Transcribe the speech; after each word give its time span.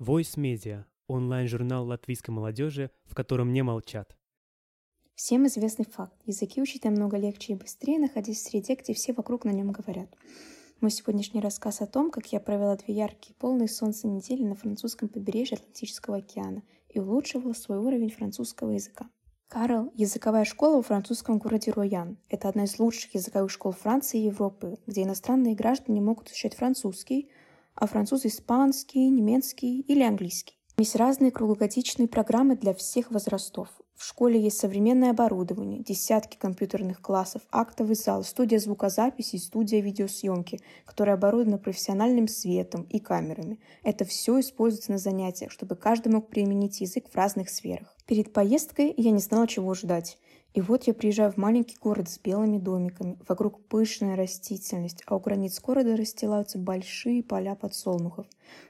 Voice 0.00 0.36
Media– 0.36 0.86
онлайн-журнал 1.06 1.86
латвийской 1.86 2.32
молодежи, 2.32 2.90
в 3.04 3.14
котором 3.14 3.52
не 3.52 3.62
молчат. 3.62 4.16
Всем 5.14 5.46
известный 5.46 5.84
факт. 5.84 6.20
Языки 6.24 6.60
учить 6.60 6.82
намного 6.82 7.16
легче 7.16 7.52
и 7.52 7.56
быстрее, 7.56 8.00
находясь 8.00 8.38
в 8.38 8.48
среде, 8.48 8.74
где 8.74 8.92
все 8.92 9.12
вокруг 9.12 9.44
на 9.44 9.50
нем 9.50 9.70
говорят. 9.70 10.08
Мой 10.80 10.90
сегодняшний 10.90 11.40
рассказ 11.40 11.80
о 11.80 11.86
том, 11.86 12.10
как 12.10 12.32
я 12.32 12.40
провела 12.40 12.74
две 12.74 12.92
яркие, 12.92 13.36
полные 13.36 13.68
солнца 13.68 14.08
недели 14.08 14.42
на 14.42 14.56
французском 14.56 15.08
побережье 15.08 15.58
Атлантического 15.58 16.16
океана 16.16 16.64
и 16.88 16.98
улучшила 16.98 17.52
свой 17.52 17.78
уровень 17.78 18.10
французского 18.10 18.70
языка. 18.70 19.08
Карл– 19.46 19.92
языковая 19.94 20.44
школа 20.44 20.78
во 20.78 20.82
французском 20.82 21.38
городе 21.38 21.70
Роян. 21.70 22.18
Это 22.28 22.48
одна 22.48 22.64
из 22.64 22.80
лучших 22.80 23.14
языковых 23.14 23.52
школ 23.52 23.70
Франции 23.70 24.20
и 24.20 24.26
Европы, 24.26 24.76
где 24.88 25.04
иностранные 25.04 25.54
граждане 25.54 26.00
могут 26.00 26.30
изучать 26.30 26.56
французский, 26.56 27.30
а 27.74 27.86
французы– 27.86 28.28
испанский, 28.28 29.08
немецкий 29.08 29.80
или 29.80 30.02
английский. 30.02 30.58
Есть 30.76 30.96
разные 30.96 31.30
круглогодичные 31.30 32.08
программы 32.08 32.56
для 32.56 32.74
всех 32.74 33.10
возрастов. 33.10 33.68
В 33.94 34.04
школе 34.04 34.40
есть 34.40 34.58
современное 34.58 35.10
оборудование, 35.10 35.80
десятки 35.80 36.36
компьютерных 36.36 37.00
классов, 37.00 37.42
актовый 37.52 37.94
зал, 37.94 38.24
студия 38.24 38.58
звукозаписи 38.58 39.36
и 39.36 39.38
студия 39.38 39.80
видеосъемки, 39.80 40.58
которая 40.84 41.14
оборудована 41.14 41.58
профессиональным 41.58 42.26
светом 42.26 42.82
и 42.90 42.98
камерами. 42.98 43.60
Это 43.84 44.04
все 44.04 44.40
используется 44.40 44.90
на 44.90 44.98
занятиях, 44.98 45.52
чтобы 45.52 45.76
каждый 45.76 46.08
мог 46.08 46.28
применить 46.28 46.80
язык 46.80 47.08
в 47.08 47.14
разных 47.14 47.48
сферах. 47.50 47.96
Перед 48.06 48.32
поездкой 48.32 48.92
я 48.96 49.12
не 49.12 49.20
знала, 49.20 49.46
чего 49.46 49.74
ждать. 49.74 50.18
И 50.54 50.60
вот 50.60 50.84
я 50.84 50.94
приезжаю 50.94 51.32
в 51.32 51.36
маленький 51.36 51.76
город 51.80 52.08
с 52.08 52.16
белыми 52.20 52.58
домиками, 52.58 53.18
вокруг 53.26 53.60
пышная 53.64 54.14
растительность, 54.14 55.02
а 55.06 55.16
у 55.16 55.18
границ 55.18 55.60
города 55.60 55.96
расстилаются 55.96 56.58
большие 56.58 57.24
поля 57.24 57.56
подсолнухов. 57.56 58.26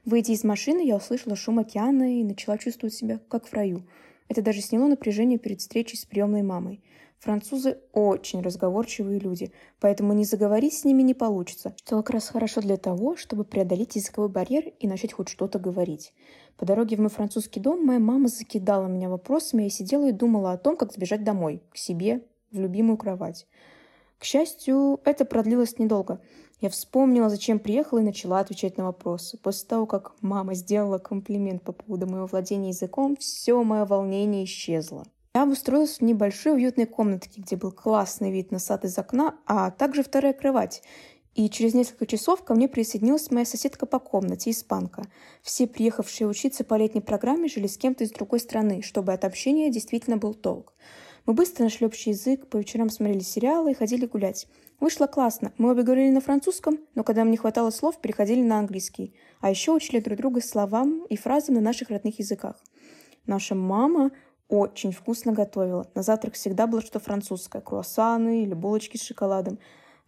Выйдя 0.06 0.32
из 0.32 0.44
машины, 0.44 0.80
я 0.80 0.96
услышала 0.96 1.36
шум 1.36 1.58
океана 1.58 2.18
и 2.20 2.24
начала 2.24 2.56
чувствовать 2.56 2.94
себя 2.94 3.20
как 3.28 3.46
в 3.46 3.52
раю. 3.52 3.86
Это 4.28 4.40
даже 4.40 4.62
сняло 4.62 4.88
напряжение 4.88 5.38
перед 5.38 5.60
встречей 5.60 5.98
с 5.98 6.06
приемной 6.06 6.42
мамой. 6.42 6.82
Французы 7.18 7.78
очень 7.92 8.40
разговорчивые 8.40 9.18
люди, 9.18 9.52
поэтому 9.78 10.14
не 10.14 10.24
заговорить 10.24 10.74
с 10.74 10.84
ними 10.84 11.02
не 11.02 11.14
получится, 11.14 11.74
что 11.84 11.96
как 11.96 12.10
раз 12.10 12.28
хорошо 12.28 12.62
для 12.62 12.78
того, 12.78 13.16
чтобы 13.16 13.44
преодолеть 13.44 13.96
языковой 13.96 14.30
барьер 14.30 14.72
и 14.78 14.86
начать 14.86 15.12
хоть 15.12 15.28
что-то 15.28 15.58
говорить. 15.58 16.14
По 16.56 16.66
дороге 16.66 16.96
в 16.96 17.00
мой 17.00 17.10
французский 17.10 17.60
дом 17.60 17.84
моя 17.84 17.98
мама 17.98 18.28
закидала 18.28 18.86
меня 18.86 19.08
вопросами, 19.08 19.64
я 19.64 19.70
сидела 19.70 20.08
и 20.08 20.12
думала 20.12 20.52
о 20.52 20.58
том, 20.58 20.76
как 20.76 20.92
сбежать 20.92 21.24
домой, 21.24 21.62
к 21.70 21.76
себе, 21.76 22.22
в 22.52 22.58
любимую 22.58 22.96
кровать. 22.96 23.46
К 24.18 24.24
счастью, 24.24 25.00
это 25.04 25.24
продлилось 25.24 25.78
недолго. 25.78 26.20
Я 26.60 26.70
вспомнила, 26.70 27.28
зачем 27.28 27.58
приехала 27.58 27.98
и 27.98 28.04
начала 28.04 28.38
отвечать 28.38 28.78
на 28.78 28.84
вопросы. 28.84 29.36
После 29.38 29.68
того, 29.68 29.86
как 29.86 30.14
мама 30.22 30.54
сделала 30.54 30.98
комплимент 30.98 31.62
по 31.62 31.72
поводу 31.72 32.06
моего 32.06 32.26
владения 32.26 32.68
языком, 32.68 33.16
все 33.16 33.62
мое 33.62 33.84
волнение 33.84 34.44
исчезло. 34.44 35.04
Я 35.34 35.42
обустроилась 35.42 35.98
в 35.98 36.02
небольшой 36.02 36.54
уютной 36.54 36.86
комнатке, 36.86 37.40
где 37.40 37.56
был 37.56 37.72
классный 37.72 38.30
вид 38.30 38.52
на 38.52 38.60
сад 38.60 38.84
из 38.84 38.96
окна, 38.96 39.34
а 39.46 39.72
также 39.72 40.04
вторая 40.04 40.32
кровать. 40.32 40.82
И 41.34 41.50
через 41.50 41.74
несколько 41.74 42.06
часов 42.06 42.44
ко 42.44 42.54
мне 42.54 42.68
присоединилась 42.68 43.30
моя 43.30 43.44
соседка 43.44 43.86
по 43.86 43.98
комнате, 43.98 44.50
испанка. 44.50 45.02
Все 45.42 45.66
приехавшие 45.66 46.28
учиться 46.28 46.62
по 46.64 46.74
летней 46.74 47.00
программе 47.00 47.48
жили 47.48 47.66
с 47.66 47.76
кем-то 47.76 48.04
из 48.04 48.12
другой 48.12 48.38
страны, 48.38 48.82
чтобы 48.82 49.12
от 49.12 49.24
общения 49.24 49.70
действительно 49.70 50.16
был 50.16 50.34
толк. 50.34 50.72
Мы 51.26 51.32
быстро 51.32 51.64
нашли 51.64 51.86
общий 51.86 52.10
язык, 52.10 52.48
по 52.48 52.58
вечерам 52.58 52.90
смотрели 52.90 53.20
сериалы 53.20 53.72
и 53.72 53.74
ходили 53.74 54.06
гулять. 54.06 54.46
Вышло 54.78 55.06
классно. 55.06 55.52
Мы 55.56 55.70
обе 55.70 55.82
говорили 55.82 56.10
на 56.10 56.20
французском, 56.20 56.78
но 56.94 57.02
когда 57.02 57.22
нам 57.22 57.30
не 57.30 57.36
хватало 57.36 57.70
слов, 57.70 58.00
переходили 58.00 58.42
на 58.42 58.58
английский. 58.58 59.14
А 59.40 59.50
еще 59.50 59.72
учили 59.72 60.00
друг 60.00 60.18
друга 60.18 60.40
словам 60.40 61.04
и 61.06 61.16
фразам 61.16 61.54
на 61.54 61.60
наших 61.60 61.90
родных 61.90 62.18
языках. 62.18 62.56
Наша 63.26 63.54
мама 63.54 64.10
очень 64.48 64.92
вкусно 64.92 65.32
готовила. 65.32 65.90
На 65.94 66.02
завтрак 66.02 66.34
всегда 66.34 66.66
было 66.66 66.82
что 66.82 67.00
французское. 67.00 67.62
Круассаны 67.62 68.42
или 68.42 68.52
булочки 68.52 68.98
с 68.98 69.02
шоколадом. 69.02 69.58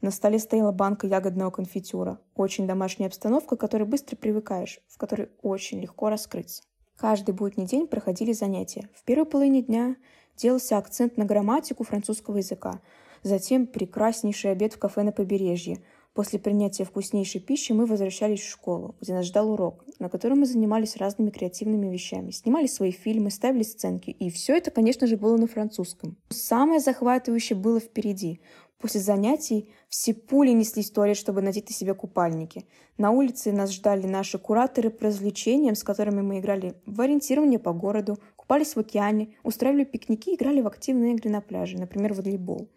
На 0.01 0.11
столе 0.11 0.39
стояла 0.39 0.73
банка 0.73 1.07
ягодного 1.07 1.51
конфитюра. 1.51 2.19
Очень 2.34 2.67
домашняя 2.67 3.09
обстановка, 3.09 3.57
к 3.57 3.61
которой 3.61 3.84
быстро 3.84 4.17
привыкаешь, 4.17 4.81
в 4.89 4.99
которой 4.99 5.31
очень 5.43 5.81
легко 5.81 6.11
раскрыться. 6.11 6.62
Каждый 6.97 7.34
будний 7.34 7.67
день 7.67 7.87
проходили 7.87 8.33
занятия. 8.33 8.89
В 8.95 9.05
первой 9.05 9.27
половине 9.27 9.62
дня 9.62 9.97
делался 10.37 10.79
акцент 10.79 11.17
на 11.17 11.25
грамматику 11.25 11.85
французского 11.85 12.39
языка. 12.39 12.81
Затем 13.23 13.67
прекраснейший 13.67 14.53
обед 14.53 14.75
в 14.75 14.79
кафе 14.79 15.03
на 15.03 15.12
побережье– 15.12 15.83
После 16.16 16.38
принятия 16.38 16.84
вкуснейшей 16.84 17.43
пищи 17.43 17.72
мы 17.72 17.84
возвращались 17.84 18.41
в 18.41 18.49
школу, 18.49 18.94
где 19.03 19.12
нас 19.12 19.27
ждал 19.27 19.50
урок, 19.50 19.84
на 19.99 20.09
котором 20.09 20.41
мы 20.41 20.47
занимались 20.47 20.97
разными 20.97 21.28
креативными 21.28 21.93
вещами, 21.93 22.31
снимали 22.31 22.66
свои 22.69 22.91
фильмы, 22.91 23.31
ставили 23.31 23.65
сценки. 23.65 24.09
И 24.09 24.31
все 24.31 24.56
это, 24.56 24.71
конечно 24.71 25.06
же, 25.06 25.19
было 25.19 25.37
на 25.37 25.47
французском. 25.47 26.16
Самое 26.31 26.81
захватывающее 26.81 27.59
было 27.59 27.81
впереди. 27.81 28.41
После 28.78 29.00
занятий 29.00 29.69
все 29.91 30.15
пули 30.15 30.53
неслись 30.53 30.91
в 30.91 30.94
туалет, 30.94 31.19
чтобы 31.19 31.43
надеть 31.43 31.69
на 31.69 31.75
себя 31.75 31.93
купальники. 31.93 32.65
На 32.97 33.10
улице 33.10 33.53
нас 33.53 33.71
ждали 33.72 34.06
наши 34.06 34.38
кураторы 34.38 34.88
по 34.88 35.05
развлечениям, 35.05 35.75
с 35.75 35.84
которыми 35.84 36.22
мы 36.22 36.38
играли 36.38 36.76
в 36.87 36.99
ориентирование 36.99 37.59
по 37.59 37.75
городу, 37.75 38.19
купались 38.37 38.75
в 38.75 38.78
океане, 38.78 39.34
устраивали 39.43 39.84
пикники 39.84 40.34
играли 40.34 40.62
в 40.62 40.66
активные 40.66 41.12
игры 41.12 41.28
на 41.28 41.43
пляже, 41.43 41.76
например, 41.76 42.15
в 42.15 42.22
волейбол 42.22 42.71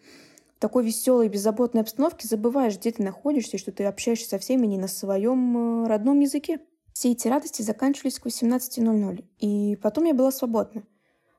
такой 0.60 0.84
веселой 0.84 1.28
и 1.28 1.30
беззаботной 1.30 1.82
обстановке 1.82 2.28
забываешь, 2.28 2.78
где 2.78 2.92
ты 2.92 3.02
находишься, 3.02 3.58
и 3.58 3.60
что 3.60 3.72
ты 3.72 3.86
общаешься 3.86 4.30
со 4.30 4.40
всеми 4.40 4.68
не 4.68 4.78
на 4.78 4.88
своем 4.88 5.86
э, 5.86 5.88
родном 5.88 6.20
языке. 6.20 6.60
Все 6.94 7.12
эти 7.12 7.28
радости 7.28 7.62
заканчивались 7.62 8.20
к 8.20 8.26
18.00, 8.26 9.24
и 9.40 9.78
потом 9.78 10.04
я 10.04 10.14
была 10.14 10.32
свободна. 10.32 10.84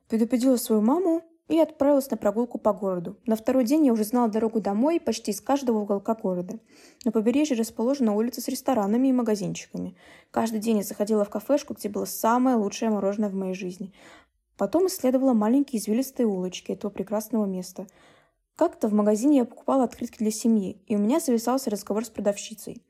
Предупредила 0.09 0.57
свою 0.57 0.81
маму 0.81 1.23
и 1.49 1.59
отправилась 1.59 2.11
на 2.11 2.17
прогулку 2.17 2.59
по 2.59 2.73
городу. 2.73 3.19
На 3.27 3.37
второй 3.37 3.65
день 3.65 3.85
я 3.85 3.93
уже 3.93 4.05
знала 4.05 4.31
дорогу 4.31 4.61
домой 4.61 5.01
почти 5.01 5.33
из 5.33 5.41
каждого 5.41 5.81
уголка 5.81 6.15
города. 6.15 6.59
На 7.05 7.13
побережье 7.13 7.57
расположена 7.57 8.15
улица 8.15 8.41
с 8.41 8.49
ресторанами 8.49 9.09
и 9.09 9.13
магазинчиками. 9.13 9.97
Каждый 10.31 10.61
день 10.61 10.79
я 10.79 10.83
заходила 10.83 11.25
в 11.25 11.31
кафешку, 11.31 11.75
где 11.75 11.89
было 11.89 12.07
самое 12.07 12.57
лучшее 12.57 12.91
мороженое 12.91 13.29
в 13.29 13.35
моей 13.35 13.55
жизни. 13.55 13.93
Потом 14.57 14.87
исследовала 14.87 15.35
маленькие 15.35 15.81
извилистые 15.81 16.27
улочки 16.27 16.73
этого 16.73 16.91
прекрасного 16.91 17.45
места– 17.45 17.87
как-то 18.60 18.88
в 18.88 18.93
магазине 18.93 19.38
я 19.38 19.44
покупала 19.47 19.84
открытки 19.84 20.19
для 20.19 20.31
семьи, 20.31 20.82
и 20.87 20.94
у 20.94 20.98
меня 20.98 21.19
зависался 21.19 21.71
разговор 21.71 22.04
с 22.04 22.10
продавщицей, 22.10 22.84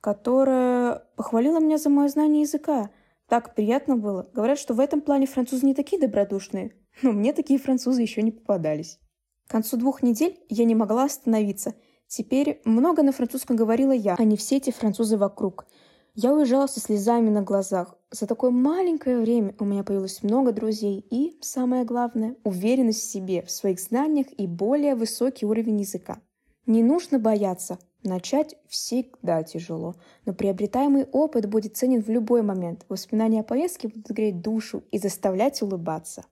которая 0.00 1.04
похвалила 1.14 1.60
меня 1.60 1.78
за 1.78 1.90
мое 1.90 2.08
знание 2.08 2.42
языка. 2.42 2.90
Так 3.28 3.54
приятно 3.54 3.96
было. 3.96 4.28
Говорят, 4.34 4.58
что 4.58 4.74
в 4.74 4.80
этом 4.80 5.00
плане 5.00 5.28
французы 5.28 5.64
не 5.64 5.74
такие 5.74 6.02
добродушные, 6.02 6.74
но 7.02 7.12
мне 7.12 7.32
такие 7.32 7.60
французы 7.60 8.02
еще 8.02 8.20
не 8.20 8.32
попадались. 8.32 8.98
К 9.46 9.52
концу 9.52 9.76
двух 9.76 10.02
недель 10.02 10.40
я 10.48 10.64
не 10.64 10.74
могла 10.74 11.04
остановиться. 11.04 11.74
Теперь 12.08 12.60
много 12.64 13.04
на 13.04 13.12
французском 13.12 13.54
говорила 13.54 13.92
я, 13.92 14.16
а 14.18 14.24
не 14.24 14.36
все 14.36 14.56
эти 14.56 14.72
французы 14.72 15.16
вокруг– 15.16 15.68
я 16.16 16.32
уезжала 16.32 16.66
со 16.66 16.80
слезами 16.80 17.28
на 17.28 17.42
глазах. 17.42 17.94
За 18.10 18.26
такое 18.26 18.50
маленькое 18.50 19.20
время 19.20 19.54
у 19.58 19.66
меня 19.66 19.84
появилось 19.84 20.22
много 20.22 20.50
друзей 20.52 21.06
и, 21.10 21.36
самое 21.42 21.84
главное, 21.84 22.36
уверенность 22.42 23.02
в 23.02 23.12
себе, 23.12 23.42
в 23.42 23.50
своих 23.50 23.78
знаниях 23.78 24.26
и 24.38 24.46
более 24.46 24.94
высокий 24.94 25.44
уровень 25.44 25.80
языка. 25.80 26.18
Не 26.64 26.82
нужно 26.82 27.18
бояться. 27.18 27.78
Начать 28.02 28.54
всегда 28.68 29.42
тяжело, 29.42 29.96
но 30.24 30.32
приобретаемый 30.32 31.04
опыт 31.04 31.46
будет 31.46 31.76
ценен 31.76 32.02
в 32.02 32.08
любой 32.08 32.42
момент. 32.42 32.86
Воспоминания 32.88 33.40
о 33.40 33.44
поездке 33.44 33.88
будут 33.88 34.08
греть 34.08 34.40
душу 34.40 34.84
и 34.90 34.98
заставлять 34.98 35.60
улыбаться. 35.60 36.24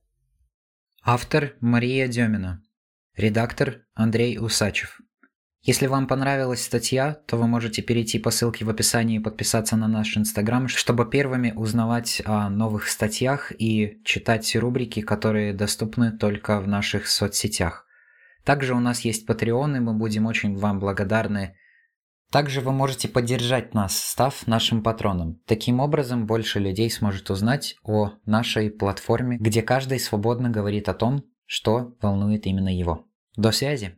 Автор 1.03 1.57
Мария 1.61 2.09
Демина. 2.09 2.63
Редактор 3.17 3.85
Андрей 3.95 4.39
Усачев. 4.39 5.01
Если 5.65 5.87
вам 5.87 6.07
понравилась 6.07 6.63
статья, 6.63 7.17
то 7.27 7.39
вы 7.39 7.47
можете 7.47 7.81
перейти 7.81 8.19
по 8.19 8.31
ссылке 8.31 8.67
в 8.67 8.69
описании 8.69 9.17
и 9.17 9.23
подписаться 9.23 9.77
на 9.77 9.89
наш 9.89 10.15
инстаграм, 10.15 10.69
чтобы 10.69 11.09
первыми 11.09 11.55
узнавать 11.57 12.21
о 12.27 12.51
новых 12.51 12.87
статьях 12.87 13.51
и 13.59 13.99
читать 14.05 14.55
рубрики, 14.57 15.01
которые 15.01 15.55
доступны 15.55 16.13
только 16.13 16.61
в 16.61 16.69
наших 16.69 17.07
соцсетях. 17.07 17.87
Также 18.45 18.75
у 18.75 18.79
нас 18.79 19.01
есть 19.07 19.27
Patreon, 19.27 19.79
и 19.79 19.81
мы 19.81 19.95
будем 19.95 20.27
очень 20.27 20.55
вам 20.55 20.81
благодарны. 20.81 21.57
Также 22.31 22.61
вы 22.61 22.73
можете 22.73 23.09
поддержать 23.09 23.73
нас, 23.73 23.99
став 23.99 24.47
нашим 24.47 24.83
патроном. 24.83 25.41
Таким 25.47 25.81
образом, 25.81 26.27
больше 26.27 26.59
людей 26.59 26.91
сможет 26.91 27.31
узнать 27.31 27.77
о 27.83 28.13
нашей 28.27 28.71
платформе, 28.71 29.39
где 29.39 29.63
каждый 29.63 29.99
свободно 29.99 30.51
говорит 30.51 30.91
о 30.91 30.95
том, 30.95 31.25
что 31.47 31.97
волнует 32.03 32.45
именно 32.45 32.69
его. 32.69 33.07
До 33.37 33.51
связи! 33.51 33.97